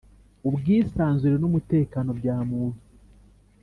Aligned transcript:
Ubwisanzure 0.47 1.35
n’umutekano 1.39 2.09
bya 2.19 2.37
muntu 2.49 2.79